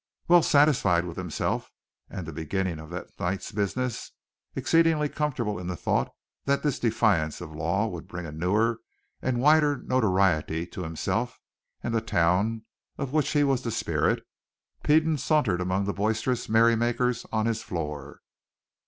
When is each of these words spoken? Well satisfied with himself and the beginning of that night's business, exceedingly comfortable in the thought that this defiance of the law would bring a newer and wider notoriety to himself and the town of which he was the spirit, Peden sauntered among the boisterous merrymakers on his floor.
Well 0.27 0.41
satisfied 0.41 1.05
with 1.05 1.15
himself 1.15 1.71
and 2.09 2.25
the 2.25 2.33
beginning 2.33 2.79
of 2.79 2.89
that 2.89 3.07
night's 3.19 3.51
business, 3.51 4.11
exceedingly 4.55 5.09
comfortable 5.09 5.59
in 5.59 5.67
the 5.67 5.75
thought 5.75 6.11
that 6.45 6.63
this 6.63 6.79
defiance 6.79 7.39
of 7.39 7.51
the 7.51 7.57
law 7.57 7.85
would 7.85 8.07
bring 8.07 8.25
a 8.25 8.31
newer 8.31 8.79
and 9.21 9.39
wider 9.39 9.77
notoriety 9.77 10.65
to 10.65 10.81
himself 10.81 11.39
and 11.83 11.93
the 11.93 12.01
town 12.01 12.63
of 12.97 13.13
which 13.13 13.29
he 13.33 13.43
was 13.43 13.61
the 13.61 13.69
spirit, 13.69 14.23
Peden 14.83 15.19
sauntered 15.19 15.61
among 15.61 15.85
the 15.85 15.93
boisterous 15.93 16.49
merrymakers 16.49 17.27
on 17.31 17.45
his 17.45 17.61
floor. 17.61 18.21